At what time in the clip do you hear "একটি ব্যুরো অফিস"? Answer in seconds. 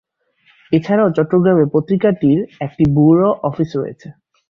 2.65-3.69